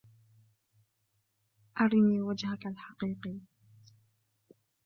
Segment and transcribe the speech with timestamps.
[1.81, 3.39] أرني وجهك الحقيقي.